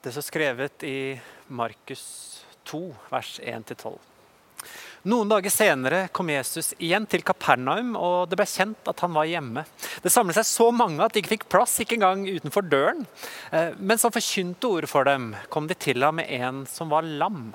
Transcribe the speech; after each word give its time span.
Det 0.00 0.12
står 0.12 0.24
skrevet 0.24 0.84
i 0.88 1.20
Markus 1.52 2.44
2, 2.64 2.78
vers 3.12 3.34
1-12. 3.44 3.98
Noen 5.12 5.28
dager 5.28 5.52
senere 5.52 5.98
kom 6.16 6.32
Jesus 6.32 6.70
igjen 6.80 7.04
til 7.08 7.20
Kapernaum, 7.24 7.90
og 8.00 8.30
det 8.30 8.38
ble 8.40 8.46
kjent 8.48 8.88
at 8.88 9.04
han 9.04 9.12
var 9.12 9.28
hjemme. 9.28 9.66
Det 10.00 10.12
samlet 10.12 10.38
seg 10.38 10.48
så 10.48 10.70
mange 10.72 11.04
at 11.04 11.12
de 11.12 11.20
ikke 11.20 11.34
fikk 11.34 11.46
plass, 11.52 11.76
ikke 11.84 11.98
engang 11.98 12.24
utenfor 12.24 12.64
døren. 12.64 13.04
Eh, 13.52 13.76
Mens 13.76 14.08
han 14.08 14.16
forkynte 14.16 14.72
ordet 14.72 14.88
for 14.88 15.04
dem, 15.04 15.34
kom 15.52 15.68
de 15.68 15.76
til 15.76 16.00
ham 16.00 16.16
med 16.16 16.32
en 16.32 16.64
som 16.64 16.88
var 16.88 17.04
lam. 17.04 17.50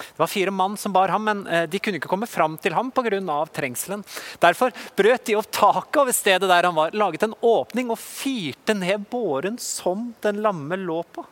Det 0.00 0.18
var 0.18 0.34
fire 0.34 0.50
mann 0.50 0.74
som 0.74 0.90
bar 0.90 1.14
ham, 1.14 1.22
men 1.30 1.46
eh, 1.46 1.68
de 1.70 1.78
kunne 1.78 2.02
ikke 2.02 2.10
komme 2.10 2.26
fram 2.26 2.58
til 2.58 2.74
ham 2.74 2.90
pga. 2.90 3.44
trengselen. 3.46 4.02
Derfor 4.42 4.74
brøt 4.98 5.26
de 5.26 5.38
opp 5.38 5.54
taket 5.54 6.02
over 6.02 6.18
stedet 6.18 6.50
der 6.50 6.66
han 6.66 6.74
var, 6.74 6.90
laget 6.90 7.30
en 7.30 7.38
åpning 7.40 7.94
og 7.94 7.98
firte 8.02 8.74
ned 8.74 9.06
båren 9.06 9.58
som 9.62 10.16
den 10.26 10.42
lamme 10.42 10.74
lå 10.74 11.04
på. 11.14 11.30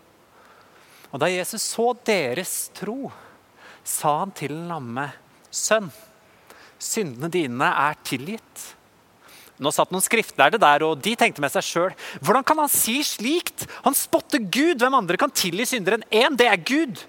Og 1.13 1.23
da 1.23 1.31
Jesus 1.31 1.65
så 1.65 1.93
deres 2.07 2.69
tro, 2.77 3.09
sa 3.85 4.19
han 4.21 4.33
til 4.37 4.53
den 4.53 4.69
lamme, 4.69 5.07
sønn, 5.49 5.89
syndene 6.79 7.31
dine 7.33 7.71
er 7.73 7.97
tilgitt. 8.07 8.65
Nå 9.59 9.73
satt 9.75 9.91
noen 9.91 10.05
skriftlærde 10.05 10.61
der, 10.63 10.85
og 10.87 11.01
de 11.03 11.17
tenkte 11.19 11.43
med 11.43 11.51
seg 11.51 11.65
sjøl 11.67 11.95
hvordan 12.23 12.45
kan 12.47 12.61
han 12.61 12.71
si 12.71 13.01
slikt? 13.03 13.65
Han 13.83 13.97
spotter 13.97 14.39
Gud! 14.45 14.79
Hvem 14.79 14.99
andre 15.01 15.19
kan 15.19 15.33
tilgi 15.35 15.67
syndere 15.73 15.99
enn 15.99 16.07
én? 16.15 16.37
Det 16.39 16.47
er 16.47 16.61
Gud! 16.63 17.01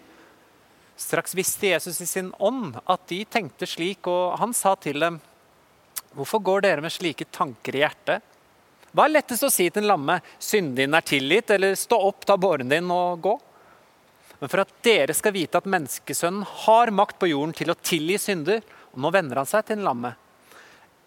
Straks 0.99 1.35
visste 1.37 1.69
Jesus 1.69 2.01
i 2.01 2.07
sin 2.09 2.31
ånd 2.43 2.79
at 2.89 3.05
de 3.11 3.21
tenkte 3.29 3.67
slik, 3.69 4.07
og 4.09 4.39
han 4.41 4.55
sa 4.57 4.73
til 4.81 4.99
dem, 4.99 5.19
hvorfor 6.17 6.41
går 6.43 6.65
dere 6.65 6.83
med 6.83 6.91
slike 6.91 7.29
tanker 7.31 7.77
i 7.77 7.83
hjertet? 7.85 8.25
Hva 8.89 9.05
er 9.05 9.13
lettest 9.13 9.45
å 9.45 9.51
si 9.53 9.67
til 9.69 9.85
en 9.85 9.91
lamme, 9.93 10.17
synden 10.41 10.75
din 10.75 10.97
er 10.97 11.05
tilgitt, 11.05 11.53
eller 11.53 11.77
stå 11.77 11.99
opp, 12.09 12.25
ta 12.25 12.35
båren 12.41 12.71
din 12.73 12.89
og 12.91 13.21
gå? 13.23 13.35
Men 14.39 14.51
for 14.51 14.63
at 14.63 14.73
dere 14.85 15.15
skal 15.15 15.35
vite 15.35 15.59
at 15.59 15.67
menneskesønnen 15.69 16.45
har 16.65 16.91
makt 16.95 17.19
på 17.19 17.29
jorden 17.31 17.55
til 17.55 17.71
å 17.71 17.77
tilgi 17.77 18.19
synder, 18.23 18.61
og 18.93 19.01
nå 19.03 19.11
vender 19.13 19.41
han 19.41 19.49
seg 19.49 19.65
til 19.67 19.79
en 19.79 19.87
lamme. 19.89 20.13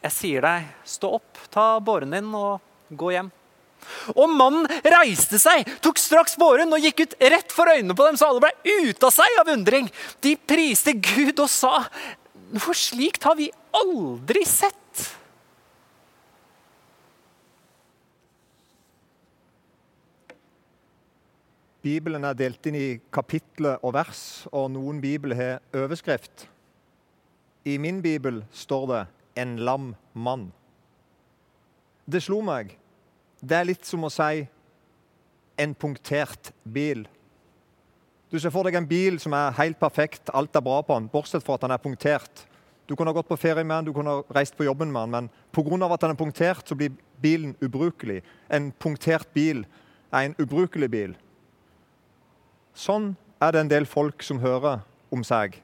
Jeg 0.02 0.14
sier 0.16 0.44
deg, 0.44 0.66
stå 0.88 1.14
opp, 1.18 1.40
ta 1.52 1.76
båren 1.84 2.12
din 2.12 2.28
og 2.34 2.60
gå 2.98 3.12
hjem. 3.14 3.30
Og 4.14 4.30
mannen 4.30 4.68
reiste 4.86 5.40
seg, 5.42 5.66
tok 5.82 5.98
straks 5.98 6.36
båren 6.38 6.70
og 6.74 6.82
gikk 6.84 7.04
ut 7.04 7.16
rett 7.32 7.54
for 7.54 7.70
øynene 7.70 7.96
på 7.98 8.06
dem, 8.06 8.18
så 8.18 8.28
alle 8.28 8.42
ble 8.44 8.52
ute 8.86 9.08
av 9.08 9.14
seg 9.14 9.40
av 9.40 9.50
undring. 9.54 9.88
De 10.22 10.36
priste 10.36 10.94
Gud 10.98 11.40
og 11.42 11.50
sa, 11.50 11.86
noe 12.52 12.76
slikt 12.76 13.26
har 13.26 13.38
vi 13.38 13.50
aldri 13.78 14.44
sett. 14.46 14.78
Bibelen 21.82 22.22
er 22.22 22.36
delt 22.38 22.66
inn 22.70 22.76
i 22.78 22.88
kapitler 23.10 23.80
og 23.82 23.96
vers, 23.96 24.46
og 24.54 24.68
noen 24.70 25.00
bibler 25.02 25.34
har 25.34 25.80
overskrift. 25.82 26.46
I 27.66 27.74
min 27.78 27.98
bibel 28.02 28.44
står 28.52 28.86
det 28.86 29.06
'en 29.36 29.56
lam 29.58 29.94
mann'. 30.14 30.52
Det 32.08 32.22
slo 32.22 32.40
meg. 32.40 32.78
Det 33.40 33.52
er 33.52 33.64
litt 33.64 33.84
som 33.84 34.04
å 34.04 34.10
si 34.10 34.48
'en 35.58 35.74
punktert 35.74 36.52
bil'. 36.64 37.06
Du 38.30 38.38
ser 38.38 38.50
for 38.50 38.62
deg 38.62 38.74
en 38.74 38.86
bil 38.86 39.18
som 39.18 39.32
er 39.32 39.50
helt 39.50 39.80
perfekt, 39.80 40.30
alt 40.32 40.56
er 40.56 40.60
bra 40.60 40.82
på 40.82 40.94
den, 40.94 41.08
bortsett 41.08 41.42
fra 41.42 41.54
at 41.54 41.60
den 41.60 41.70
er 41.70 41.78
punktert. 41.78 42.46
Du 42.88 42.94
kunne 42.94 43.08
ha 43.08 43.12
gått 43.12 43.28
på 43.28 43.36
ferie 43.36 43.64
med 43.64 43.76
den, 43.76 43.84
du 43.84 43.92
kunne 43.92 44.10
ha 44.10 44.22
reist 44.34 44.56
på 44.56 44.64
jobben 44.64 44.92
med 44.92 45.02
den, 45.02 45.10
men 45.10 45.30
pga. 45.52 45.92
at 45.92 46.00
den 46.00 46.10
er 46.10 46.14
punktert, 46.14 46.68
så 46.68 46.74
blir 46.74 46.92
bilen 47.20 47.56
ubrukelig. 47.60 48.22
En 48.50 48.72
punktert 48.72 49.26
bil 49.34 49.66
er 50.12 50.18
en 50.18 50.34
ubrukelig 50.38 50.90
bil. 50.90 51.16
Sånn 52.74 53.14
er 53.42 53.52
det 53.52 53.60
en 53.60 53.70
del 53.70 53.86
folk 53.88 54.22
som 54.24 54.40
hører 54.42 54.82
om 55.12 55.24
seg. 55.26 55.58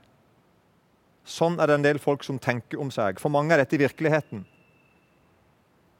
Sånn 1.28 1.58
er 1.60 1.68
det 1.68 1.78
en 1.78 1.86
del 1.86 2.00
folk 2.00 2.24
som 2.24 2.38
tenker 2.40 2.80
om 2.80 2.90
seg. 2.92 3.20
For 3.20 3.32
mange 3.32 3.54
er 3.54 3.62
dette 3.62 3.76
i 3.76 3.82
virkeligheten. 3.82 4.44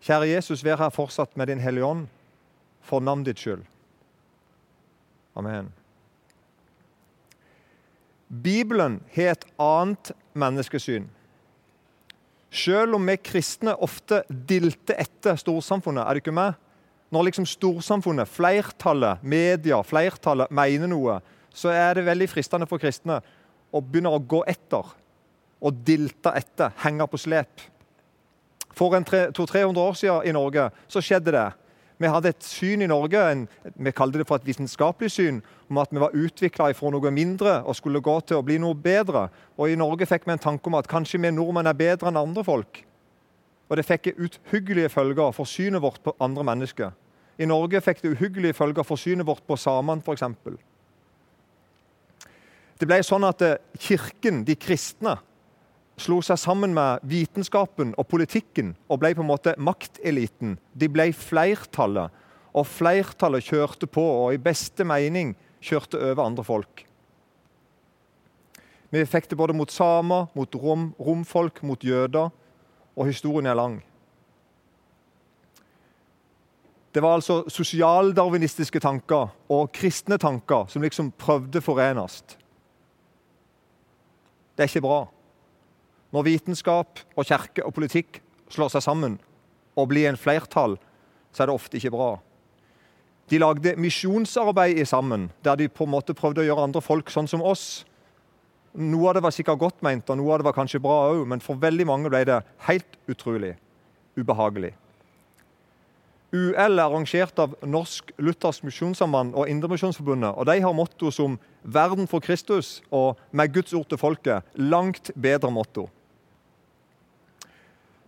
Kjære 0.05 0.31
Jesus, 0.31 0.63
vær 0.65 0.81
her 0.81 0.95
fortsatt 0.95 1.35
med 1.37 1.51
Din 1.51 1.61
Hellige 1.61 1.85
Ånd, 1.85 2.07
for 2.81 3.05
navnet 3.05 3.33
ditt 3.33 3.43
skyld. 3.43 3.65
Amen. 5.37 5.73
Bibelen 8.29 9.01
har 9.15 9.33
et 9.33 9.47
annet 9.61 10.13
menneskesyn. 10.39 11.09
Selv 12.51 12.97
om 12.97 13.05
vi 13.09 13.17
kristne 13.21 13.75
ofte 13.85 14.23
dilter 14.29 14.97
etter 15.01 15.37
storsamfunnet, 15.41 16.05
er 16.05 16.17
det 16.17 16.23
ikke 16.23 16.37
med? 16.37 16.57
Når 17.15 17.29
liksom 17.29 17.47
storsamfunnet, 17.49 18.29
flertallet, 18.29 19.23
media, 19.23 19.81
flertallet 19.87 20.51
mener 20.53 20.91
noe, 20.91 21.19
så 21.55 21.73
er 21.73 21.97
det 21.97 22.07
veldig 22.09 22.29
fristende 22.31 22.69
for 22.69 22.81
kristne 22.81 23.21
å 23.73 23.81
begynne 23.81 24.13
å 24.13 24.21
gå 24.21 24.43
etter. 24.49 24.93
Og 25.59 25.81
dilte 25.87 26.35
etter, 26.39 26.75
henge 26.85 27.07
på 27.09 27.21
slep. 27.21 27.65
For 28.77 28.95
en 28.95 29.07
200-300 29.09 29.81
år 29.83 29.97
siden 29.99 30.29
i 30.29 30.35
Norge 30.37 30.69
så 30.87 31.03
skjedde 31.03 31.35
det. 31.35 31.49
Vi 31.99 32.07
hadde 32.07 32.31
et 32.31 32.45
syn 32.47 32.85
i 32.85 32.87
Norge, 32.87 33.19
en, 33.19 33.41
vi 33.75 33.91
kalte 33.91 34.21
det 34.21 34.27
for 34.29 34.39
et 34.39 34.47
vitenskapelig 34.47 35.11
syn, 35.11 35.41
om 35.67 35.81
at 35.83 35.91
vi 35.91 35.99
var 35.99 36.15
utvikla 36.15 36.69
fra 36.79 36.93
noe 36.95 37.11
mindre 37.11 37.57
og 37.65 37.75
skulle 37.75 38.03
gå 38.05 38.15
til 38.29 38.39
å 38.39 38.45
bli 38.47 38.61
noe 38.63 38.79
bedre. 38.79 39.25
Og 39.59 39.73
i 39.73 39.79
Norge 39.81 40.07
fikk 40.07 40.29
vi 40.29 40.37
en 40.37 40.45
tanke 40.45 40.71
om 40.71 40.79
at 40.79 40.87
kanskje 40.91 41.19
vi 41.25 41.33
nordmenn 41.35 41.67
er 41.67 41.81
bedre 41.81 42.13
enn 42.13 42.21
andre 42.21 42.47
folk. 42.47 42.85
Og 43.69 43.77
det 43.77 43.85
fikk 43.85 44.15
uthyggelige 44.17 44.89
følger 44.89 45.35
for 45.37 45.49
synet 45.49 45.83
vårt 45.85 46.01
på 46.05 46.17
andre 46.25 46.45
mennesker. 46.45 46.95
I 47.39 47.47
Norge 47.47 47.81
fikk 47.85 48.03
det 48.03 48.17
uhyggelige 48.17 48.57
følger 48.57 48.87
for 48.87 48.99
synet 48.99 49.27
vårt 49.29 49.45
på 49.47 49.57
samene 49.61 50.03
f.eks. 50.03 50.25
Det 52.79 52.87
ble 52.87 52.99
sånn 53.03 53.27
at 53.27 53.43
eh, 53.43 53.59
Kirken, 53.79 54.45
de 54.47 54.55
kristne, 54.59 55.17
slo 55.99 56.21
seg 56.23 56.39
sammen 56.39 56.75
med 56.75 57.03
vitenskapen 57.11 57.91
og 57.99 58.07
politikken 58.11 58.73
og 58.87 59.01
ble 59.03 59.13
på 59.19 59.25
en 59.25 59.31
måte 59.33 59.55
makteliten. 59.59 60.57
De 60.79 60.87
ble 60.91 61.11
flertallet, 61.17 62.15
og 62.55 62.67
flertallet 62.71 63.45
kjørte 63.45 63.91
på 63.91 64.03
og 64.03 64.35
i 64.35 64.43
beste 64.43 64.87
mening 64.87 65.35
kjørte 65.61 65.99
over 65.99 66.25
andre 66.25 66.47
folk. 66.47 66.85
Vi 68.95 69.03
fikk 69.05 69.27
det 69.29 69.37
både 69.37 69.57
mot 69.57 69.71
samer, 69.71 70.31
mot 70.39 70.55
rom, 70.57 70.93
romfolk, 71.03 71.61
mot 71.67 71.83
jøder, 71.85 72.31
og 72.99 73.07
historien 73.07 73.47
er 73.47 73.55
lang. 73.55 73.79
Det 76.95 77.03
var 77.05 77.15
altså 77.15 77.45
sosialdarwinistiske 77.53 78.81
tanker 78.83 79.29
og 79.55 79.71
kristne 79.77 80.19
tanker 80.19 80.67
som 80.73 80.83
liksom 80.83 81.13
prøvde 81.21 81.61
forenes. 81.63 82.23
Det 84.57 84.65
er 84.65 84.71
ikke 84.73 84.83
bra. 84.83 85.05
Når 86.11 86.25
vitenskap 86.27 87.03
og 87.15 87.27
kirke 87.29 87.63
og 87.67 87.75
politikk 87.77 88.19
slår 88.51 88.73
seg 88.73 88.83
sammen 88.83 89.19
og 89.79 89.91
blir 89.93 90.09
en 90.09 90.19
flertall, 90.19 90.79
så 91.31 91.45
er 91.45 91.51
det 91.51 91.55
ofte 91.55 91.79
ikke 91.79 91.93
bra. 91.95 92.17
De 93.31 93.39
lagde 93.39 93.77
misjonsarbeid 93.77 94.81
sammen, 94.89 95.29
der 95.45 95.55
de 95.61 95.69
på 95.69 95.85
en 95.85 95.93
måte 95.93 96.17
prøvde 96.17 96.41
å 96.41 96.49
gjøre 96.49 96.65
andre 96.65 96.83
folk 96.83 97.13
sånn 97.13 97.29
som 97.29 97.45
oss. 97.45 97.85
Noe 98.75 99.09
av 99.09 99.15
det 99.17 99.23
var 99.25 99.35
sikkert 99.35 99.59
godt 99.59 99.81
meint, 99.83 100.11
og 100.11 100.19
noe 100.21 100.35
av 100.35 100.43
det 100.43 100.49
var 100.49 100.57
kanskje 100.57 100.83
bra 100.83 101.09
òg, 101.13 101.25
men 101.27 101.41
for 101.41 101.59
veldig 101.61 101.87
mange 101.89 102.11
ble 102.13 102.25
det 102.29 102.43
helt 102.69 102.99
utrolig 103.09 103.55
ubehagelig. 104.19 104.75
UL 106.29 106.77
er 106.77 106.83
arrangert 106.85 107.39
av 107.41 107.55
Norsk 107.65 108.11
Luthersk 108.21 108.67
Misjonssamband 108.67 109.33
og 109.33 109.49
Indremisjonsforbundet. 109.49 110.35
og 110.37 110.47
De 110.47 110.61
har 110.61 110.73
motto 110.73 111.11
som 111.11 111.39
'Verden 111.65 112.07
for 112.07 112.21
Kristus' 112.21 112.83
og 112.91 113.17
'Med 113.33 113.55
Guds 113.55 113.73
ord 113.73 113.89
til 113.89 113.99
folket'. 113.99 114.43
Langt 114.55 115.11
bedre 115.15 115.51
motto. 115.51 115.89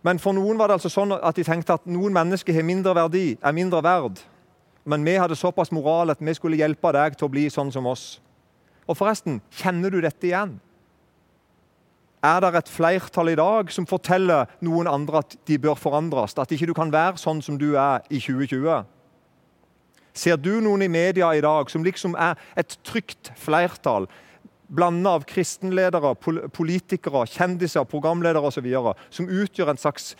Men 0.03 0.19
for 0.19 0.31
noen 0.31 0.57
var 0.57 0.67
det 0.67 0.73
altså 0.73 0.89
sånn 0.89 1.11
at 1.11 1.35
de 1.35 1.43
tenkte 1.43 1.73
at 1.73 1.85
noen 1.85 2.13
mennesker 2.13 2.53
har 2.53 2.63
mindre 2.63 2.95
verdi, 2.95 3.37
er 3.43 3.51
mindre 3.51 3.83
verd. 3.83 4.19
Men 4.85 5.05
vi 5.05 5.11
hadde 5.11 5.35
såpass 5.35 5.71
moral 5.71 6.09
at 6.09 6.17
vi 6.19 6.33
skulle 6.33 6.57
hjelpe 6.57 6.91
deg 6.91 7.17
til 7.17 7.27
å 7.27 7.31
bli 7.31 7.49
sånn 7.49 7.71
som 7.71 7.85
oss. 7.85 8.19
Og 8.89 8.97
forresten, 8.97 9.41
kjenner 9.53 9.93
du 9.93 9.99
dette 10.01 10.27
igjen? 10.29 10.57
Er 12.21 12.41
det 12.43 12.53
et 12.53 12.69
flertall 12.69 13.31
i 13.31 13.37
dag 13.37 13.71
som 13.73 13.87
forteller 13.89 14.49
noen 14.61 14.89
andre 14.89 15.23
at 15.23 15.35
de 15.49 15.57
bør 15.57 15.77
forandres? 15.79 16.35
At 16.37 16.51
ikke 16.53 16.69
du 16.69 16.75
kan 16.77 16.93
være 16.93 17.17
sånn 17.17 17.41
som 17.41 17.57
du 17.57 17.71
er 17.73 18.03
i 18.13 18.19
2020? 18.21 18.83
Ser 20.13 20.37
du 20.37 20.59
noen 20.61 20.83
i 20.85 20.91
media 20.91 21.31
i 21.33 21.41
dag 21.41 21.71
som 21.71 21.85
liksom 21.85 22.13
er 22.19 22.37
et 22.59 22.75
trygt 22.85 23.31
flertall? 23.39 24.05
Blanda 24.71 25.15
av 25.17 25.25
kristenledere, 25.27 26.13
politikere, 26.53 27.25
kjendiser, 27.27 27.87
programledere 27.89 28.51
osv. 28.51 28.69
Som 29.09 29.31
utgjør 29.31 29.73
en 29.73 29.81
slags 29.81 30.13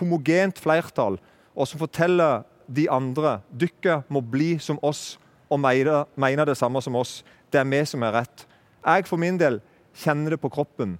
homogent 0.00 0.58
flertall, 0.58 1.18
og 1.52 1.68
som 1.68 1.82
forteller 1.82 2.46
de 2.66 2.88
andre 2.90 3.40
dere 3.52 4.00
må 4.08 4.22
bli 4.24 4.56
som 4.62 4.80
oss 4.82 5.18
og 5.52 5.60
mene 5.60 6.46
det 6.48 6.56
samme 6.56 6.80
som 6.80 6.96
oss. 6.96 7.20
Det 7.52 7.60
er 7.60 7.68
vi 7.68 7.82
som 7.86 8.02
er 8.02 8.14
rett. 8.16 8.46
Jeg 8.82 9.06
for 9.06 9.20
min 9.20 9.38
del 9.38 9.60
kjenner 9.94 10.34
det 10.34 10.40
på 10.40 10.50
kroppen 10.52 10.96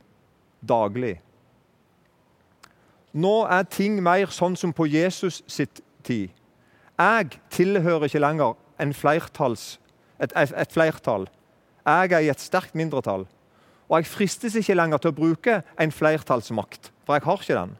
daglig. 0.60 1.16
Nå 3.12 3.42
er 3.50 3.68
ting 3.68 3.98
mer 4.04 4.30
sånn 4.32 4.56
som 4.56 4.72
på 4.72 4.86
Jesus 4.88 5.42
sitt 5.50 5.82
tid. 6.04 6.30
Jeg 7.00 7.38
tilhører 7.52 8.06
ikke 8.06 8.22
lenger 8.22 8.56
et, 8.78 10.32
et 10.36 10.72
flertall. 10.72 11.26
Jeg 11.82 12.12
er 12.12 12.20
i 12.22 12.30
et 12.30 12.40
sterkt 12.40 12.76
mindretall. 12.78 13.26
Og 13.88 13.98
jeg 13.98 14.08
fristes 14.08 14.56
ikke 14.56 14.76
lenger 14.78 15.02
til 15.02 15.12
å 15.12 15.16
bruke 15.16 15.58
en 15.80 15.92
flertallsmakt, 15.92 16.92
for 17.04 17.16
jeg 17.16 17.26
har 17.26 17.42
ikke 17.42 17.58
den. 17.58 17.74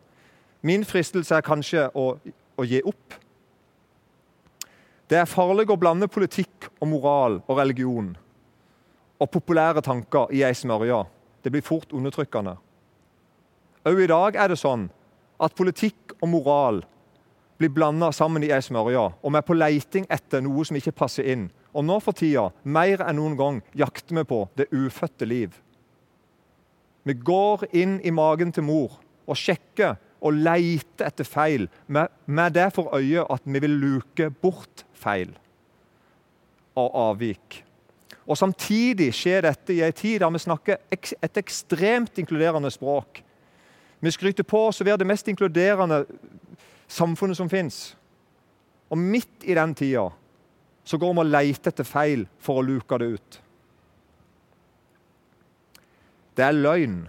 Min 0.63 0.85
fristelse 0.85 1.35
er 1.35 1.47
kanskje 1.47 1.87
å, 1.97 2.17
å 2.59 2.67
gi 2.69 2.83
opp. 2.85 3.17
Det 5.09 5.19
er 5.21 5.31
farlig 5.31 5.69
å 5.71 5.79
blande 5.81 6.09
politikk 6.09 6.69
og 6.79 6.91
moral 6.93 7.41
og 7.47 7.59
religion 7.59 8.13
og 9.23 9.31
populære 9.31 9.83
tanker 9.87 10.33
i 10.35 10.43
ei 10.43 10.55
smørje. 10.55 11.05
Det 11.43 11.53
blir 11.55 11.63
fort 11.63 11.93
undertrykkende. 11.95 12.57
Òg 13.87 14.01
i 14.03 14.11
dag 14.11 14.39
er 14.39 14.51
det 14.51 14.59
sånn 14.59 14.89
at 15.43 15.55
politikk 15.59 16.17
og 16.21 16.29
moral 16.31 16.83
blir 17.59 17.71
blanda 17.71 18.11
sammen 18.15 18.43
i 18.43 18.51
ei 18.55 18.63
smørje, 18.63 19.09
og 19.23 19.33
vi 19.33 19.39
er 19.39 19.47
på 19.47 19.57
leiting 19.59 20.07
etter 20.11 20.43
noe 20.43 20.65
som 20.67 20.79
ikke 20.79 20.95
passer 20.99 21.29
inn. 21.35 21.49
Og 21.73 21.87
nå 21.87 21.99
for 22.03 22.17
tida, 22.19 22.49
mer 22.65 23.03
enn 23.07 23.19
noen 23.19 23.37
gang, 23.39 23.61
jakter 23.79 24.19
vi 24.19 24.25
på 24.29 24.41
det 24.59 24.69
ufødte 24.75 25.29
liv. 25.29 25.55
Vi 27.07 27.15
går 27.19 27.67
inn 27.75 27.99
i 28.07 28.13
magen 28.15 28.53
til 28.55 28.67
mor 28.67 28.99
og 29.27 29.39
sjekker 29.39 29.97
og 30.23 30.39
leter 30.39 31.09
etter 31.09 31.27
feil, 31.27 31.67
med, 31.87 32.11
med 32.27 32.55
det 32.55 32.69
for 32.75 32.95
øye 32.95 33.25
at 33.31 33.43
vi 33.47 33.63
vil 33.63 33.79
luke 33.83 34.31
bort 34.43 34.85
feil 34.95 35.33
og 36.79 36.95
avvik. 37.11 37.63
Og 38.27 38.39
Samtidig 38.39 39.11
skjer 39.15 39.43
dette 39.49 39.75
i 39.75 39.83
en 39.83 39.93
tid 39.93 40.21
der 40.23 40.31
vi 40.31 40.43
snakker 40.43 40.79
et 40.93 41.39
ekstremt 41.41 42.19
inkluderende 42.19 42.71
språk. 42.71 43.23
Vi 44.03 44.11
skryter 44.11 44.47
på 44.47 44.67
oss 44.69 44.81
å 44.83 44.87
være 44.87 45.03
det 45.03 45.09
mest 45.11 45.29
inkluderende 45.31 46.05
samfunnet 46.91 47.39
som 47.39 47.51
fins. 47.51 47.97
Og 48.91 48.99
midt 48.99 49.47
i 49.47 49.55
den 49.55 49.75
tida 49.75 50.09
så 50.85 50.99
går 50.99 51.15
vi 51.15 51.23
og 51.23 51.31
leter 51.31 51.71
etter 51.71 51.87
feil 51.87 52.27
for 52.43 52.59
å 52.59 52.67
luke 52.67 52.99
det 52.99 53.11
ut. 53.15 53.39
Det 56.37 56.45
er 56.47 56.57
løgn. 56.57 57.03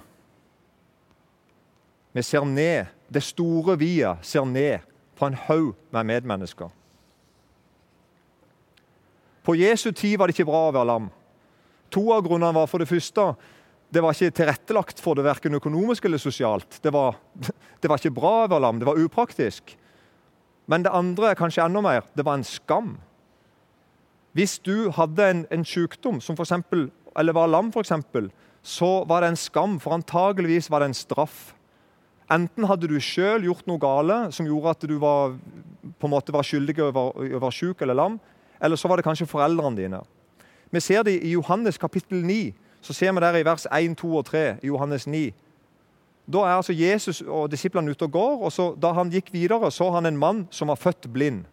Vi 2.13 2.21
ser 2.21 2.45
ned. 2.45 2.92
Det 3.13 3.24
store 3.24 3.75
vi-et 3.77 4.25
ser 4.25 4.45
ned 4.50 4.86
på 5.18 5.27
en 5.30 5.38
haug 5.48 5.75
med 5.94 6.10
medmennesker. 6.10 6.69
På 9.43 9.55
Jesu 9.59 9.91
tid 9.91 10.17
var 10.19 10.27
det 10.27 10.37
ikke 10.37 10.47
bra 10.49 10.67
å 10.69 10.73
være 10.75 10.89
lam. 10.89 11.09
To 11.93 12.07
av 12.15 12.23
grunnene 12.25 12.55
var 12.55 12.69
for 12.71 12.81
det 12.81 12.89
første 12.89 13.33
det 13.93 14.01
var 14.01 14.15
ikke 14.15 14.33
tilrettelagt 14.39 15.01
for 15.03 15.13
det 15.13 15.25
verken 15.27 15.53
økonomisk 15.53 16.07
eller 16.07 16.17
sosialt. 16.17 16.79
Det 16.81 16.89
var, 16.93 17.19
det 17.81 17.89
var 17.89 18.01
ikke 18.01 18.15
bra 18.15 18.35
å 18.43 18.47
være 18.49 18.63
lam, 18.65 18.79
det 18.81 18.89
var 18.89 19.01
upraktisk. 19.01 19.75
Men 20.65 20.85
det 20.85 20.93
andre 20.95 21.35
kanskje 21.37 21.65
enda 21.65 21.83
mer 21.83 22.07
det 22.17 22.25
var 22.25 22.39
en 22.39 22.47
skam. 22.47 22.95
Hvis 24.33 24.57
du 24.65 24.89
hadde 24.95 25.27
en, 25.29 25.43
en 25.53 25.65
sykdom 25.67 26.17
som 26.23 26.37
for 26.39 26.47
eksempel, 26.47 26.87
eller 27.19 27.37
var 27.37 27.51
lam, 27.51 27.69
f.eks., 27.69 27.93
så 28.63 29.03
var 29.05 29.21
det 29.21 29.33
en 29.33 29.37
skam, 29.37 29.75
for 29.83 29.93
antageligvis 29.93 30.71
var 30.71 30.81
det 30.81 30.89
en 30.89 30.97
straff. 30.97 31.51
Enten 32.31 32.65
hadde 32.65 32.87
du 32.89 32.95
sjøl 33.03 33.43
gjort 33.45 33.67
noe 33.67 33.81
gale 33.81 34.17
som 34.33 34.47
gjorde 34.47 34.73
at 34.73 34.85
du 34.89 34.95
var, 35.01 35.35
på 35.99 36.07
en 36.07 36.13
måte 36.15 36.33
var 36.33 36.47
skyldig 36.47 36.79
i 36.79 36.85
å 36.87 36.93
være 36.95 37.51
syk 37.53 37.83
eller 37.83 37.99
lam, 37.99 38.15
eller 38.63 38.75
så 38.75 38.88
var 38.88 38.95
det 38.95 39.06
kanskje 39.06 39.27
foreldrene 39.27 39.77
dine. 39.77 40.00
Vi 40.71 40.80
ser 40.80 41.04
det 41.04 41.19
i 41.24 41.31
Johannes 41.31 41.77
kapittel 41.77 42.25
9. 42.25 42.54
Så 42.81 42.94
ser 42.94 43.12
vi 43.12 43.19
der 43.19 43.36
i 43.38 43.45
vers 43.45 43.68
1, 43.71 43.98
2 43.98 44.18
og 44.18 44.25
3 44.25 44.56
i 44.63 44.68
Johannes 44.68 45.07
9. 45.07 45.33
Da 46.33 46.38
er 46.38 46.56
altså 46.56 46.74
Jesus 46.74 47.21
og 47.21 47.51
disiplene 47.51 47.92
ute 47.92 48.04
og 48.04 48.12
går. 48.12 48.44
og 48.44 48.51
så, 48.51 48.75
Da 48.81 48.92
han 48.92 49.12
gikk 49.12 49.33
videre, 49.33 49.71
så 49.71 49.92
han 49.92 50.06
en 50.06 50.18
mann 50.18 50.48
som 50.51 50.68
var 50.68 50.75
født 50.75 51.13
blind. 51.13 51.45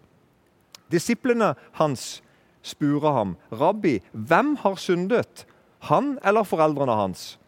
Disiplene 0.91 1.55
hans 1.73 2.23
spurte 2.63 3.07
ham, 3.07 3.37
'Rabbi, 3.53 4.01
hvem 4.13 4.57
har 4.57 4.75
syndet, 4.75 5.47
han 5.79 6.19
eller 6.25 6.43
foreldrene 6.43 6.93
hans, 6.93 7.39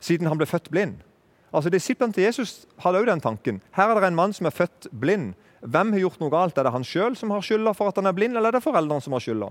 siden 0.00 0.26
han 0.26 0.36
ble 0.36 0.46
født 0.46 0.70
blind?' 0.70 1.02
Altså 1.50 1.70
Disiplene 1.72 2.14
til 2.14 2.28
Jesus 2.28 2.66
hadde 2.82 3.00
òg 3.00 3.08
den 3.08 3.22
tanken. 3.22 3.58
Her 3.74 3.90
er 3.90 4.00
det 4.00 4.10
en 4.10 4.18
mann 4.18 4.34
som 4.36 4.46
er 4.46 4.54
født 4.54 4.86
blind. 4.92 5.32
Hvem 5.60 5.92
har 5.92 6.04
gjort 6.04 6.20
noe 6.22 6.32
galt? 6.32 6.58
Er 6.58 6.68
det 6.68 6.72
han 6.72 6.86
sjøl 6.86 7.16
som 7.18 7.32
har 7.34 7.42
skylda 7.44 7.74
for 7.76 7.90
at 7.90 7.98
han 7.98 8.08
er 8.08 8.16
blind, 8.16 8.36
eller 8.36 8.52
er 8.52 8.58
det 8.58 8.64
foreldrene 8.64 9.02
som 9.04 9.16
har 9.16 9.24
skylda? 9.24 9.50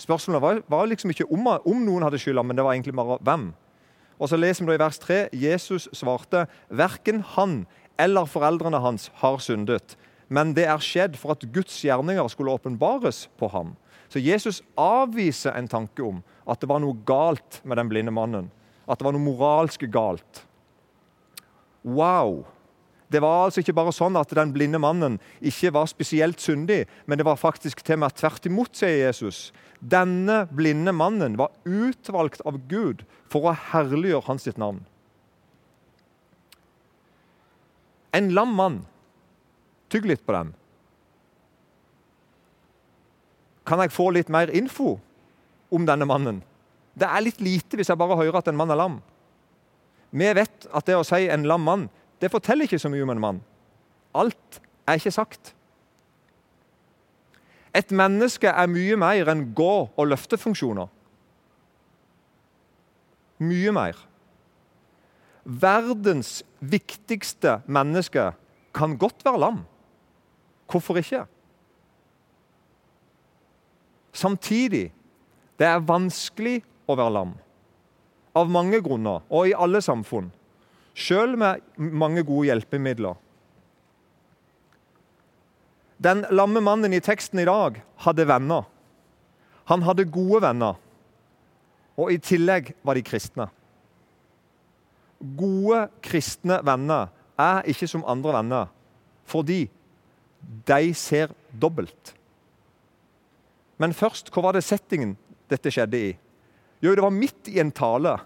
Spørsmålet 0.00 0.42
var, 0.42 0.62
var, 0.70 0.86
liksom 0.88 1.12
ikke 1.12 1.26
om, 1.30 1.46
om 1.46 1.82
noen 1.84 2.06
hadde 2.06 2.20
skylda, 2.22 2.44
men 2.46 2.56
det 2.56 2.64
var 2.64 2.76
egentlig 2.76 2.94
bare 2.96 3.18
hvem. 3.20 3.50
Og 4.22 4.30
så 4.30 4.38
leser 4.38 4.64
vi 4.64 4.70
da 4.70 4.78
i 4.78 4.82
vers 4.82 5.00
3 5.02 5.18
Jesus 5.34 5.88
svarte 5.96 6.46
verken 6.70 7.20
han 7.34 7.64
eller 8.00 8.30
foreldrene 8.30 8.80
hans 8.82 9.10
har 9.20 9.38
syndet, 9.42 9.96
men 10.32 10.54
det 10.56 10.64
er 10.70 10.80
skjedd 10.80 11.18
for 11.20 11.34
at 11.34 11.44
Guds 11.52 11.74
gjerninger 11.84 12.30
skulle 12.32 12.54
åpenbares 12.54 13.26
på 13.38 13.50
ham. 13.52 13.74
Så 14.08 14.22
Jesus 14.22 14.62
avviser 14.80 15.56
en 15.56 15.68
tanke 15.68 16.04
om 16.04 16.22
at 16.48 16.62
det 16.62 16.70
var 16.70 16.80
noe 16.82 16.96
galt 17.08 17.60
med 17.64 17.78
den 17.80 17.90
blinde 17.90 18.14
mannen. 18.14 18.48
At 18.88 19.00
det 19.00 19.06
var 19.06 19.14
noe 19.16 19.24
moralsk 19.24 19.84
galt. 19.92 20.42
Wow! 21.84 22.44
Det 23.12 23.20
var 23.20 23.44
altså 23.44 23.60
ikke 23.60 23.74
bare 23.76 23.92
sånn 23.92 24.16
at 24.16 24.30
den 24.32 24.54
blinde 24.54 24.80
mannen 24.80 25.18
ikke 25.44 25.72
var 25.76 25.90
spesielt 25.90 26.40
syndig, 26.40 26.86
men 27.04 27.20
det 27.20 27.26
var 27.28 27.40
faktisk 27.40 27.82
til 27.84 28.00
med 28.00 28.14
tvert 28.16 28.46
imot, 28.48 28.72
sier 28.78 29.02
Jesus. 29.02 29.50
Denne 29.84 30.46
blinde 30.48 30.94
mannen 30.96 31.36
var 31.36 31.52
utvalgt 31.68 32.40
av 32.48 32.56
Gud 32.70 33.04
for 33.28 33.50
å 33.50 33.56
herliggjøre 33.72 34.24
hans 34.30 34.48
sitt 34.48 34.60
navn. 34.60 34.80
En 38.16 38.32
lam 38.36 38.56
mann. 38.56 38.80
Tygg 39.92 40.08
litt 40.08 40.24
på 40.24 40.32
den. 40.36 40.54
Kan 43.68 43.80
jeg 43.84 43.92
få 43.94 44.08
litt 44.12 44.32
mer 44.32 44.52
info 44.52 44.96
om 45.72 45.84
denne 45.88 46.08
mannen? 46.08 46.40
Det 46.96 47.08
er 47.08 47.24
litt 47.24 47.40
lite 47.44 47.78
hvis 47.78 47.92
jeg 47.92 48.00
bare 48.00 48.18
hører 48.20 48.40
at 48.40 48.48
en 48.48 48.58
mann 48.58 48.72
er 48.72 48.80
lam. 48.80 49.00
Vi 50.12 50.28
vet 50.36 50.68
at 50.68 50.86
det 50.86 50.96
å 50.98 51.04
si 51.06 51.24
en 51.32 51.46
lam 51.48 51.64
mann 51.64 51.88
det 52.22 52.30
forteller 52.30 52.68
ikke 52.68 52.78
så 52.78 52.90
mye 52.92 53.02
om 53.02 53.10
en 53.10 53.20
mann. 53.22 53.38
Alt 54.14 54.60
er 54.86 55.00
ikke 55.00 55.10
sagt. 55.10 55.54
Et 57.74 57.90
menneske 57.90 58.46
er 58.46 58.70
mye 58.70 58.96
mer 59.00 59.30
enn 59.32 59.48
gå- 59.56 59.90
og 59.90 60.06
løftefunksjoner. 60.06 60.86
Mye 63.42 63.72
mer. 63.74 63.98
Verdens 65.42 66.44
viktigste 66.60 67.58
menneske 67.66 68.28
kan 68.76 68.94
godt 68.98 69.24
være 69.24 69.40
lam. 69.42 69.62
Hvorfor 70.70 71.00
ikke? 71.00 71.24
Samtidig 74.12 74.92
det 75.58 75.66
er 75.66 75.82
vanskelig 75.88 76.60
å 76.86 76.94
være 76.94 77.16
lam. 77.18 77.34
Av 78.38 78.48
mange 78.50 78.80
grunner, 78.84 79.24
og 79.28 79.48
i 79.48 79.56
alle 79.56 79.82
samfunn. 79.84 80.30
Sjøl 80.96 81.36
med 81.40 81.60
mange 81.76 82.24
gode 82.24 82.48
hjelpemidler. 82.48 83.18
Den 86.02 86.24
lamme 86.34 86.60
mannen 86.64 86.92
i 86.92 87.02
teksten 87.04 87.40
i 87.42 87.46
dag 87.46 87.78
hadde 88.04 88.26
venner. 88.26 88.64
Han 89.70 89.84
hadde 89.86 90.08
gode 90.10 90.42
venner, 90.42 90.78
og 91.96 92.10
i 92.10 92.18
tillegg 92.18 92.72
var 92.82 92.98
de 92.98 93.04
kristne. 93.06 93.46
Gode 95.38 95.84
kristne 96.02 96.58
venner 96.66 97.12
er 97.38 97.68
ikke 97.70 97.88
som 97.90 98.06
andre 98.08 98.34
venner 98.40 98.72
fordi 99.32 99.68
de 100.66 100.94
ser 100.98 101.30
dobbelt. 101.54 102.10
Men 103.78 103.94
først, 103.94 104.32
hva 104.34 104.42
var 104.48 104.56
det 104.56 104.64
settingen 104.66 105.14
dette 105.50 105.70
skjedde 105.72 106.00
i? 106.00 106.10
Jo, 106.82 106.94
det 106.94 107.02
var 107.04 107.14
midt 107.14 107.48
i 107.48 107.60
en 107.62 107.70
tale 107.72 108.18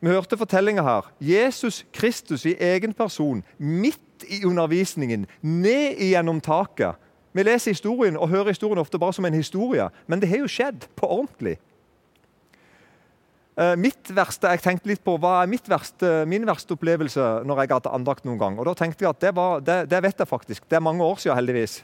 vi 0.00 0.08
hørte 0.08 0.38
fortellinga 0.40 0.82
her. 0.84 1.08
Jesus 1.20 1.82
Kristus 1.92 2.46
i 2.48 2.56
egen 2.56 2.94
person, 2.96 3.42
midt 3.58 4.24
i 4.28 4.44
undervisningen, 4.48 5.26
ned 5.40 6.00
igjennom 6.00 6.40
taket. 6.40 6.96
Vi 7.36 7.44
leser 7.44 7.74
historien 7.74 8.16
og 8.16 8.30
hører 8.32 8.54
historien 8.54 8.80
ofte 8.80 8.98
bare 8.98 9.14
som 9.14 9.28
en 9.28 9.36
historie, 9.36 9.90
men 10.08 10.22
det 10.22 10.30
har 10.32 10.40
jo 10.40 10.48
skjedd 10.50 10.88
på 10.96 11.10
ordentlig. 11.20 11.58
Eh, 13.60 13.76
mitt 13.76 14.08
verste, 14.16 14.48
jeg 14.54 14.64
tenkte 14.64 14.88
litt 14.88 15.04
på, 15.04 15.18
Hva 15.20 15.42
er 15.42 15.68
verste, 15.68 16.24
min 16.26 16.46
verste 16.48 16.74
opplevelse 16.74 17.44
når 17.44 17.60
jeg 17.60 17.68
har 17.68 17.82
hatt 17.82 17.92
andakt 17.92 18.24
noen 18.24 18.40
gang? 18.40 18.58
Og 18.58 18.64
da 18.66 18.74
tenkte 18.74 19.04
jeg 19.04 19.10
at 19.10 19.20
det, 19.20 19.34
var, 19.36 19.60
det, 19.60 19.78
det, 19.90 20.02
vet 20.02 20.18
jeg 20.18 20.28
faktisk. 20.28 20.64
Det 20.64 20.76
er 20.76 20.86
mange 20.86 21.04
år 21.04 21.20
siden, 21.20 21.36
heldigvis. 21.36 21.82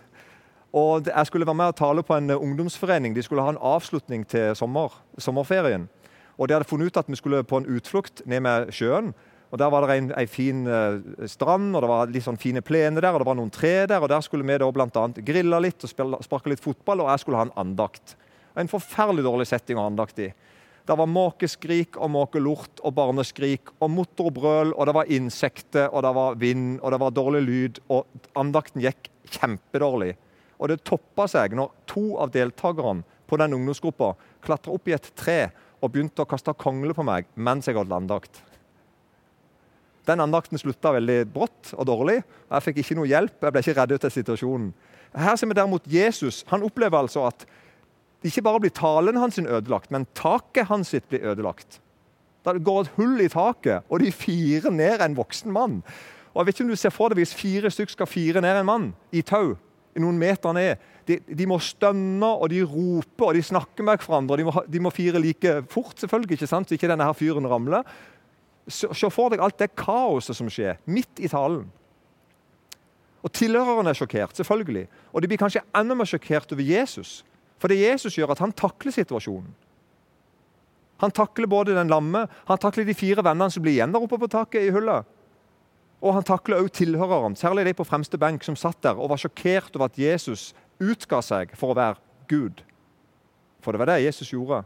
Og 0.77 1.07
Jeg 1.07 1.27
skulle 1.27 1.47
være 1.47 1.57
med 1.57 1.73
og 1.73 1.77
tale 1.77 2.03
på 2.05 2.17
en 2.17 2.31
ungdomsforening. 2.31 3.15
De 3.17 3.23
skulle 3.23 3.43
ha 3.43 3.55
en 3.55 3.63
avslutning 3.63 4.27
til 4.29 4.57
sommer, 4.57 4.93
sommerferien. 5.19 5.89
Og 6.37 6.49
De 6.49 6.55
hadde 6.55 6.69
funnet 6.69 6.87
ut 6.91 6.97
at 7.01 7.09
vi 7.09 7.17
skulle 7.17 7.45
på 7.45 7.63
en 7.63 7.69
utflukt 7.77 8.21
ned 8.27 8.41
med 8.41 8.73
sjøen. 8.73 9.15
og 9.51 9.59
Der 9.59 9.71
var 9.71 9.87
det 9.87 9.97
en, 9.97 10.13
en 10.19 10.29
fin 10.29 10.67
uh, 10.67 11.01
strand, 11.27 11.77
og 11.77 11.83
det 11.83 11.89
var 11.89 12.13
litt 12.13 12.27
sånn 12.27 12.37
fine 12.37 12.61
plener 12.61 13.01
der, 13.01 13.15
og 13.15 13.23
det 13.23 13.27
var 13.27 13.39
noen 13.39 13.51
tre 13.51 13.87
der. 13.87 14.03
og 14.03 14.09
Der 14.09 14.21
skulle 14.21 14.45
vi 14.45 14.59
da 14.59 14.69
bl.a. 14.71 15.07
grille 15.25 15.61
litt 15.61 15.85
og 15.85 16.25
sparke 16.25 16.53
litt 16.53 16.61
fotball, 16.61 17.01
og 17.01 17.09
jeg 17.09 17.25
skulle 17.25 17.41
ha 17.41 17.47
en 17.49 17.57
andakt. 17.57 18.17
En 18.57 18.69
forferdelig 18.69 19.25
dårlig 19.25 19.49
setting 19.49 19.79
å 19.79 19.87
ha 19.87 19.93
andakt 19.95 20.21
i. 20.21 20.29
Det 20.87 20.99
var 20.99 21.09
måkeskrik 21.09 21.97
og 21.97 22.11
måkelort 22.11 22.85
og 22.85 22.95
barneskrik 22.95 23.73
og 23.81 23.91
motorbrøl, 23.91 24.75
og 24.77 24.87
det 24.87 24.95
var 24.95 25.09
insekter, 25.09 25.89
og 25.89 26.05
det 26.05 26.13
var 26.21 26.37
vind, 26.37 26.69
og 26.83 26.93
det 26.93 27.01
var 27.01 27.17
dårlig 27.17 27.43
lyd, 27.49 27.83
og 27.89 28.07
andakten 28.37 28.85
gikk 28.85 29.09
kjempedårlig. 29.33 30.13
Og 30.57 30.71
det 30.71 30.83
toppa 30.87 31.27
seg 31.31 31.55
når 31.57 31.73
to 31.91 32.17
av 32.23 32.33
deltakerne 32.35 33.05
på 33.27 33.39
den 33.41 33.57
ungdomsgruppa 33.57 34.15
klatra 34.45 34.75
opp 34.77 34.89
i 34.89 34.95
et 34.97 35.09
tre 35.19 35.41
og 35.83 35.93
begynte 35.93 36.25
å 36.25 36.29
kaste 36.29 36.55
kongler 36.57 36.97
på 36.97 37.05
meg 37.07 37.29
mens 37.35 37.69
jeg 37.69 37.77
holdt 37.77 37.95
andakt. 37.95 38.43
Den 40.07 40.23
andakten 40.23 40.61
slutta 40.61 40.95
veldig 40.95 41.25
brått 41.35 41.73
og 41.75 41.89
dårlig. 41.89 42.21
og 42.47 42.55
Jeg 42.55 42.67
fikk 42.69 42.83
ikke 42.83 42.97
noe 43.01 43.11
hjelp. 43.11 43.41
Jeg 43.43 43.55
ble 43.55 43.63
ikke 43.65 43.75
redd 43.81 43.95
ut 43.97 44.07
av 44.07 44.13
situasjonen. 44.15 44.69
Her 45.17 45.39
ser 45.39 45.51
vi 45.51 45.57
derimot 45.59 45.89
Jesus. 45.91 46.45
Han 46.53 46.63
opplever 46.67 47.01
altså 47.01 47.25
at 47.27 47.47
ikke 48.27 48.45
bare 48.47 48.61
blir 48.63 48.75
talen 48.75 49.19
hans 49.21 49.39
ødelagt, 49.39 49.91
men 49.91 50.07
taket 50.15 50.71
hans 50.71 50.91
sitt 50.95 51.09
blir 51.11 51.27
ødelagt. 51.27 51.81
Det 52.47 52.63
går 52.65 52.81
et 52.81 52.93
hull 52.97 53.21
i 53.21 53.29
taket, 53.31 53.83
og 53.91 54.01
de 54.01 54.13
firer 54.15 54.71
ned 54.71 55.03
en 55.03 55.17
voksen 55.19 55.53
mann. 55.53 55.81
Og 56.33 56.41
jeg 56.41 56.47
vet 56.47 56.57
ikke 56.57 56.65
om 56.65 56.71
du 56.71 56.79
ser 56.79 56.93
for 56.95 57.11
deg 57.11 57.19
Hvis 57.19 57.35
fire 57.35 57.71
stykker 57.71 57.93
skal 57.93 58.07
fire 58.07 58.41
ned 58.45 58.61
en 58.61 58.69
mann 58.69 58.91
i 59.11 59.23
tau, 59.23 59.57
noen 60.03 60.19
meter 60.21 60.55
ned 60.57 60.85
de, 61.07 61.21
de, 61.23 61.47
må 61.49 61.59
stønne 61.63 62.29
og 62.29 62.51
de 62.51 62.65
roper 62.67 63.29
og 63.29 63.37
de 63.39 63.45
snakker 63.47 63.87
med 63.87 64.03
hverandre. 64.03 64.39
De 64.41 64.47
må, 64.49 64.55
de 64.67 64.83
må 64.83 64.91
fire 64.95 65.23
like 65.23 65.61
fort, 65.71 65.95
selvfølgelig, 66.03 66.39
ikke 66.39 66.51
sant? 66.51 66.69
så 66.69 66.77
ikke 66.77 66.91
denne 66.91 67.07
her 67.07 67.17
fyren 67.17 67.47
ramler. 67.47 67.87
Se 68.67 69.11
for 69.15 69.31
deg 69.31 69.43
alt 69.45 69.61
det 69.63 69.77
kaoset 69.79 70.35
som 70.35 70.51
skjer 70.51 70.81
midt 70.91 71.23
i 71.23 71.31
talen. 71.31 71.69
Og 73.23 73.33
Tilhørerne 73.35 73.91
er 73.91 73.99
sjokkert, 73.99 74.35
selvfølgelig. 74.39 74.87
Og 75.15 75.23
de 75.23 75.31
blir 75.31 75.41
kanskje 75.41 75.63
enda 75.75 75.95
mer 75.99 76.11
sjokkert 76.11 76.53
over 76.55 76.67
Jesus. 76.67 77.21
For 77.63 77.71
det 77.71 77.81
Jesus 77.81 78.19
gjør, 78.19 78.35
at 78.35 78.43
han 78.43 78.55
takler 78.55 78.95
situasjonen. 78.95 79.55
Han 81.03 81.13
takler 81.13 81.49
både 81.51 81.75
den 81.77 81.91
lamme, 81.93 82.25
han 82.49 82.61
takler 82.61 82.87
de 82.89 82.95
fire 82.97 83.25
vennene 83.25 83.53
som 83.53 83.65
blir 83.65 83.75
igjen 83.77 83.93
der 83.93 84.03
oppe 84.03 84.19
på 84.21 84.31
taket 84.33 84.65
i 84.65 84.73
hullet. 84.73 85.05
Og 86.01 86.15
han 86.15 86.25
takler 86.25 86.61
også 86.61 86.75
tilhørerne, 86.83 87.37
særlig 87.37 87.67
de 87.67 87.75
på 87.75 87.85
fremste 87.85 88.19
benk 88.19 88.45
som 88.45 88.57
satt 88.57 88.83
der 88.85 88.99
og 88.99 89.11
var 89.11 89.21
sjokkert 89.21 89.77
over 89.77 89.89
at 89.89 89.99
Jesus 89.99 90.55
utga 90.81 91.23
seg 91.25 91.55
for 91.57 91.73
å 91.73 91.79
være 91.79 92.01
Gud. 92.29 92.63
For 93.65 93.73
det 93.73 93.81
var 93.81 93.91
det 93.91 94.05
Jesus 94.05 94.33
gjorde. 94.33 94.63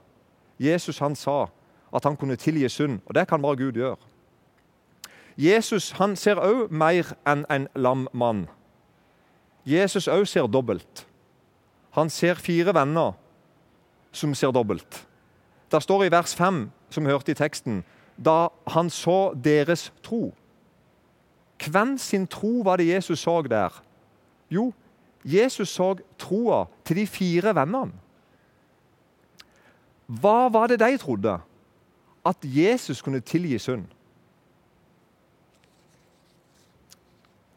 Jesus 0.61 0.99
han 0.99 1.17
sa 1.17 1.47
at 1.95 2.05
han 2.05 2.17
kunne 2.17 2.37
tilgi 2.37 2.69
synd, 2.69 3.01
og 3.07 3.15
det 3.15 3.29
kan 3.29 3.43
bare 3.43 3.57
Gud 3.57 3.79
gjøre. 3.79 3.97
Jesus 5.41 5.93
han 5.97 6.17
ser 6.17 6.41
òg 6.43 6.71
mer 6.71 7.15
enn 7.29 7.47
en 7.51 7.69
lam 7.75 8.09
mann. 8.13 8.45
Jesus 9.65 10.09
òg 10.09 10.27
ser 10.29 10.51
dobbelt. 10.51 11.07
Han 11.97 12.11
ser 12.11 12.35
fire 12.35 12.75
venner 12.75 13.15
som 14.13 14.35
ser 14.35 14.53
dobbelt. 14.53 15.07
Der 15.71 15.81
står 15.81 16.05
i 16.05 16.11
vers 16.11 16.35
5, 16.35 16.71
som 16.91 17.07
vi 17.07 17.11
hørte 17.11 17.33
i 17.33 17.39
teksten, 17.39 17.85
da 18.19 18.49
han 18.67 18.91
så 18.91 19.33
deres 19.35 19.93
tro. 20.03 20.35
Hvem 21.69 21.99
sin 21.99 22.27
tro 22.27 22.63
var 22.65 22.77
det 22.77 22.89
Jesus 22.89 23.19
så 23.19 23.43
der? 23.43 23.83
Jo, 24.51 24.73
Jesus 25.25 25.69
så 25.69 25.95
troa 26.19 26.65
til 26.85 26.97
de 26.97 27.07
fire 27.07 27.55
vennene. 27.55 27.93
Hva 30.07 30.49
var 30.51 30.67
det 30.67 30.81
de 30.81 30.97
trodde? 30.99 31.39
At 32.27 32.37
Jesus 32.43 33.03
kunne 33.03 33.21
tilgi 33.21 33.59
synd. 33.59 33.87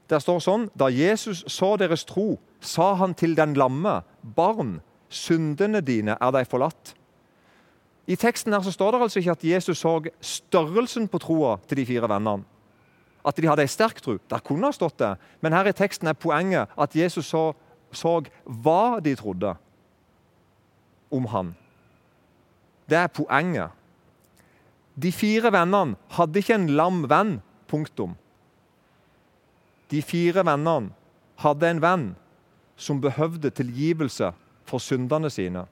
Det 0.10 0.20
står 0.22 0.40
sånn 0.44 0.68
Da 0.78 0.92
Jesus 0.92 1.44
så 1.48 1.74
deres 1.80 2.04
tro, 2.06 2.38
sa 2.62 2.94
han 3.00 3.16
til 3.18 3.36
den 3.36 3.56
lamme, 3.58 4.04
barn, 4.22 4.82
syndene 5.10 5.82
dine 5.82 6.18
er 6.22 6.32
deg 6.36 6.48
forlatt. 6.48 6.94
I 8.08 8.16
teksten 8.20 8.54
her 8.54 8.62
så 8.62 8.72
står 8.72 8.92
det 8.92 9.02
altså 9.02 9.20
ikke 9.20 9.32
at 9.32 9.44
Jesus 9.48 9.80
så 9.80 9.96
størrelsen 10.22 11.08
på 11.08 11.22
troa 11.24 11.58
til 11.68 11.80
de 11.80 11.86
fire 11.88 12.10
vennene 12.12 12.44
at 13.24 13.39
de 13.39 13.48
hadde 13.48 13.63
ei 13.63 13.72
sterk 13.72 14.01
tro. 14.03 14.18
Der 14.30 14.44
kunne 14.44 14.68
ha 14.68 14.75
stått 14.75 15.00
det. 15.00 15.13
Men 15.42 15.56
her 15.56 15.68
i 15.70 15.75
teksten 15.75 16.10
er 16.12 16.18
poenget 16.20 16.72
at 16.77 16.96
Jesus 16.96 17.30
så, 17.32 17.51
så 17.92 18.20
hva 18.44 19.00
de 19.03 19.15
trodde 19.15 19.56
om 21.13 21.30
han. 21.32 21.53
Det 22.89 23.00
er 23.00 23.08
poenget. 23.08 23.72
De 24.96 25.12
fire 25.12 25.51
vennene 25.53 25.98
hadde 26.18 26.42
ikke 26.42 26.58
en 26.60 26.70
lam 26.75 27.06
venn. 27.10 27.39
Punktum. 27.74 28.13
De 29.89 30.01
fire 30.06 30.44
vennene 30.46 30.92
hadde 31.42 31.70
en 31.70 31.82
venn 31.82 32.03
som 32.77 33.00
behøvde 33.01 33.50
tilgivelse 33.50 34.30
for 34.70 34.84
syndene 34.84 35.32
sine. 35.34 35.65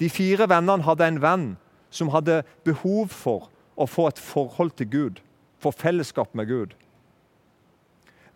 De 0.00 0.08
fire 0.12 0.46
vennene 0.48 0.84
hadde 0.86 1.08
en 1.08 1.20
venn 1.20 1.46
som 1.90 2.10
hadde 2.14 2.42
behov 2.64 3.12
for 3.12 3.50
å 3.76 3.86
få 3.88 4.08
et 4.08 4.20
forhold 4.20 4.72
til 4.76 4.90
Gud 4.92 5.22
få 5.62 5.72
fellesskap 5.72 6.34
med 6.34 6.48
Gud. 6.48 6.74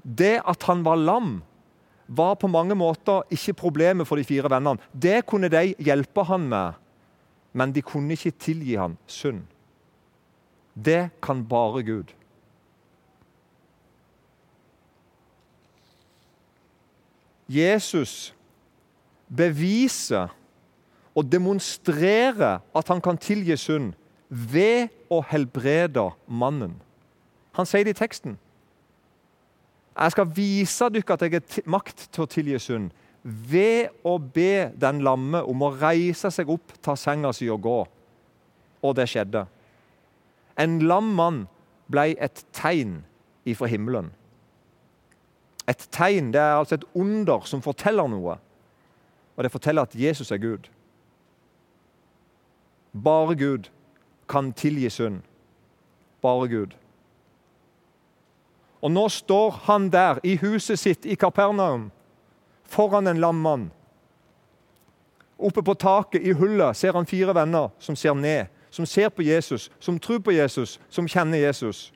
Det 0.02 0.38
at 0.48 0.62
han 0.68 0.84
var 0.84 1.00
lam, 1.00 1.40
var 2.10 2.34
på 2.34 2.48
mange 2.50 2.74
måter 2.74 3.22
ikke 3.30 3.54
problemet 3.54 4.08
for 4.08 4.18
de 4.18 4.26
fire 4.26 4.50
vennene. 4.50 4.80
Det 4.92 5.22
kunne 5.26 5.50
de 5.52 5.74
hjelpe 5.78 6.24
han 6.26 6.48
med, 6.50 6.78
men 7.52 7.72
de 7.72 7.82
kunne 7.82 8.16
ikke 8.16 8.34
tilgi 8.34 8.74
han 8.80 8.96
synd. 9.06 9.44
Det 10.74 11.10
kan 11.22 11.44
bare 11.46 11.82
Gud. 11.86 12.10
Jesus 17.50 18.34
beviser 19.26 20.30
og 21.14 21.26
demonstrerer 21.26 22.60
at 22.74 22.88
han 22.88 23.02
kan 23.02 23.18
tilgi 23.18 23.56
synd 23.58 23.92
ved 24.30 24.90
å 25.10 25.18
helbrede 25.26 26.06
mannen. 26.26 26.76
Han 27.58 27.66
sier 27.66 27.84
det 27.84 27.96
i 27.96 28.00
teksten. 28.00 28.38
Jeg 29.96 30.14
skal 30.14 30.32
vise 30.34 30.88
dere 30.92 31.16
at 31.16 31.22
jeg 31.26 31.34
har 31.34 31.70
makt 31.70 32.06
til 32.14 32.24
å 32.24 32.30
tilgi 32.30 32.58
synd 32.62 32.90
ved 33.22 33.90
å 34.06 34.16
be 34.18 34.70
den 34.80 35.02
lamme 35.04 35.42
om 35.44 35.64
å 35.66 35.72
reise 35.76 36.30
seg 36.32 36.48
opp, 36.52 36.72
ta 36.80 36.94
senga 36.96 37.34
si 37.36 37.50
og 37.52 37.60
gå. 37.66 37.80
Og 38.80 38.94
det 38.96 39.10
skjedde. 39.12 39.44
En 40.56 40.78
lam 40.88 41.10
mann 41.16 41.42
ble 41.92 42.14
et 42.16 42.44
tegn 42.56 43.02
ifra 43.48 43.68
himmelen. 43.68 44.08
Et 45.68 45.84
tegn 45.92 46.32
det 46.32 46.40
er 46.40 46.56
altså 46.58 46.78
et 46.78 46.86
under 46.96 47.44
som 47.46 47.62
forteller 47.62 48.08
noe. 48.10 48.38
Og 49.36 49.44
det 49.44 49.52
forteller 49.52 49.86
at 49.86 49.96
Jesus 49.96 50.32
er 50.32 50.40
Gud. 50.40 50.70
Bare 52.92 53.36
Gud 53.38 53.68
kan 54.28 54.52
tilgi 54.56 54.90
synd. 54.90 55.20
Bare 56.22 56.48
Gud. 56.48 56.74
Og 58.80 58.90
nå 58.92 59.08
står 59.08 59.50
han 59.66 59.90
der 59.92 60.20
i 60.24 60.36
huset 60.40 60.78
sitt 60.78 61.06
i 61.06 61.14
Kapernaum 61.14 61.90
foran 62.64 63.06
en 63.06 63.20
lam. 63.20 63.70
Oppe 65.38 65.62
på 65.62 65.74
taket 65.74 66.22
i 66.22 66.32
hullet 66.32 66.76
ser 66.76 66.92
han 66.92 67.06
fire 67.06 67.34
venner 67.34 67.70
som 67.78 67.96
ser 67.96 68.14
ned, 68.14 68.46
som 68.70 68.86
ser 68.86 69.08
på 69.08 69.22
Jesus, 69.22 69.70
som 69.80 69.98
tror 69.98 70.18
på 70.18 70.32
Jesus, 70.32 70.78
som 70.88 71.08
kjenner 71.08 71.38
Jesus. 71.38 71.92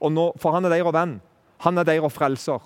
Og 0.00 0.12
nå, 0.12 0.32
For 0.38 0.52
han 0.52 0.64
er 0.64 0.70
deres 0.70 0.94
venn. 0.94 1.20
Han 1.58 1.78
er 1.78 1.84
deres 1.84 2.12
frelser. 2.12 2.60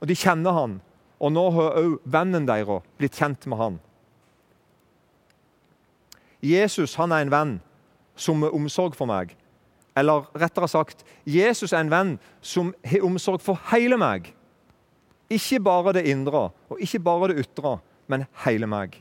Og 0.00 0.08
De 0.08 0.14
kjenner 0.14 0.52
han, 0.52 0.80
og 1.20 1.32
nå 1.32 1.50
har 1.50 1.76
òg 1.78 1.98
vennen 2.04 2.46
deres 2.46 2.82
blitt 2.98 3.18
kjent 3.18 3.46
med 3.46 3.58
han. 3.58 3.80
Jesus 6.42 6.96
han 6.98 7.12
er 7.12 7.22
en 7.22 7.30
venn 7.30 7.52
som 8.16 8.42
har 8.42 8.54
omsorg 8.54 8.96
for 8.98 9.06
meg. 9.06 9.36
Eller 9.96 10.24
rettere 10.38 10.68
sagt, 10.68 11.04
Jesus 11.28 11.72
er 11.72 11.84
en 11.84 11.92
venn 11.92 12.12
som 12.40 12.72
har 12.84 13.04
omsorg 13.04 13.42
for 13.44 13.60
hele 13.72 13.98
meg. 14.00 14.30
Ikke 15.32 15.60
bare 15.60 15.94
det 15.96 16.06
indre 16.08 16.48
og 16.70 16.80
ikke 16.80 17.00
bare 17.04 17.32
det 17.32 17.44
ytre, 17.44 17.78
men 18.08 18.24
hele 18.44 18.68
meg. 18.68 18.96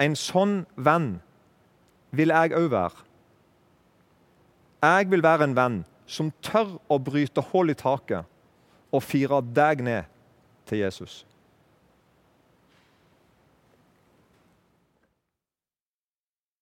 En 0.00 0.16
sånn 0.16 0.64
venn 0.76 1.16
vil 2.16 2.32
jeg 2.32 2.56
òg 2.56 2.70
være. 2.72 3.04
Jeg 4.84 5.10
vil 5.10 5.24
være 5.24 5.48
en 5.48 5.56
venn 5.56 5.78
som 6.06 6.32
tør 6.44 6.76
å 6.92 6.98
bryte 7.02 7.42
hull 7.52 7.72
i 7.72 7.78
taket 7.78 8.28
og 8.94 9.02
fire 9.02 9.40
deg 9.56 9.82
ned 9.84 10.12
til 10.68 10.84
Jesus. 10.84 11.24